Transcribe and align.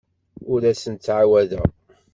Ur 0.51 0.61
asen-ttɛawadeɣ. 0.71 1.67